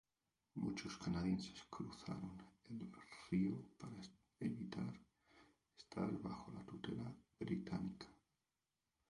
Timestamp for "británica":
7.39-8.07